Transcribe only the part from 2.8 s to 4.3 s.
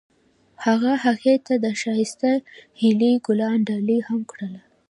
هیلې ګلان ډالۍ هم